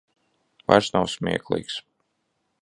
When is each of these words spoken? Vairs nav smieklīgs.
Vairs 0.71 0.89
nav 0.95 1.05
smieklīgs. 1.17 1.77